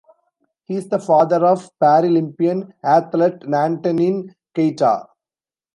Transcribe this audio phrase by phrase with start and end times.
[0.65, 5.05] He is the father of Paralympian athlete Nantenin Keita.